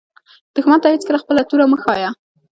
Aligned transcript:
دښمن 0.55 0.79
ته 0.83 0.87
هېڅکله 0.93 1.17
خپله 1.23 1.41
توره 1.49 1.65
مه 1.71 1.77
ښایه 1.81 2.09